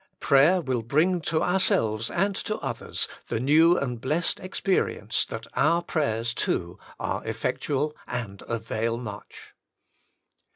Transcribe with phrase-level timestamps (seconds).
[0.19, 5.83] Prayer will bring to ourselves and to others the new and blessed experience, that our
[5.83, 9.53] prayers too are effectual and avail much.